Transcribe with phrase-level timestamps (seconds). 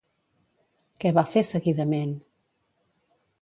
[1.05, 2.17] Què va fer seguidament?